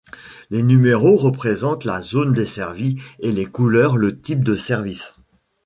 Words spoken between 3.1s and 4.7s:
et les couleurs le type de